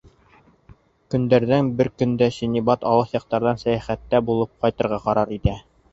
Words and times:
Көндәрҙән 1.15 1.69
бер 1.81 1.91
көндә 2.03 2.31
Синдбад 2.37 2.87
алыҫ 2.93 3.13
яҡтарҙа 3.19 3.53
сәйәхәттә 3.65 4.23
булып 4.31 4.57
ҡайтырға 4.65 5.01
ҡарар 5.05 5.37
итә. 5.41 5.55